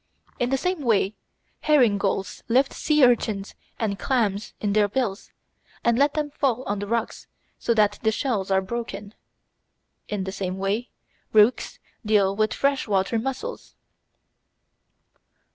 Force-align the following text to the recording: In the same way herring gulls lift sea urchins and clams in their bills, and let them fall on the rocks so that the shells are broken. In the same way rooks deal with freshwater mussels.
In 0.39 0.49
the 0.49 0.57
same 0.57 0.81
way 0.81 1.13
herring 1.59 1.99
gulls 1.99 2.41
lift 2.47 2.73
sea 2.73 3.03
urchins 3.05 3.53
and 3.77 3.99
clams 3.99 4.55
in 4.59 4.73
their 4.73 4.87
bills, 4.87 5.31
and 5.83 5.95
let 5.95 6.15
them 6.15 6.31
fall 6.31 6.63
on 6.63 6.79
the 6.79 6.87
rocks 6.87 7.27
so 7.59 7.75
that 7.75 7.99
the 8.01 8.11
shells 8.11 8.49
are 8.49 8.63
broken. 8.63 9.13
In 10.07 10.23
the 10.23 10.31
same 10.31 10.57
way 10.57 10.89
rooks 11.33 11.77
deal 12.03 12.35
with 12.35 12.51
freshwater 12.55 13.19
mussels. 13.19 13.75